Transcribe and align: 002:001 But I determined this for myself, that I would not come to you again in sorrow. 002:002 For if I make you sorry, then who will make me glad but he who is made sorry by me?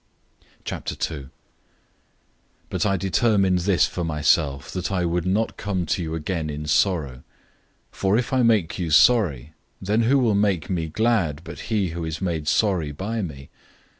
002:001 0.65 1.29
But 2.71 2.87
I 2.87 2.97
determined 2.97 3.59
this 3.59 3.85
for 3.85 4.03
myself, 4.03 4.71
that 4.71 4.91
I 4.91 5.05
would 5.05 5.27
not 5.27 5.57
come 5.57 5.85
to 5.85 6.01
you 6.01 6.15
again 6.15 6.49
in 6.49 6.65
sorrow. 6.65 7.17
002:002 7.91 7.91
For 7.91 8.17
if 8.17 8.33
I 8.33 8.41
make 8.41 8.79
you 8.79 8.89
sorry, 8.89 9.53
then 9.79 10.01
who 10.01 10.17
will 10.17 10.33
make 10.33 10.71
me 10.71 10.87
glad 10.87 11.41
but 11.43 11.59
he 11.69 11.89
who 11.89 12.03
is 12.03 12.19
made 12.19 12.47
sorry 12.47 12.91
by 12.91 13.21
me? 13.21 13.49